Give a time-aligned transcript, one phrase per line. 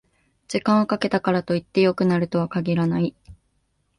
[0.47, 3.13] 時間をかけたからといって良くなるとは限らない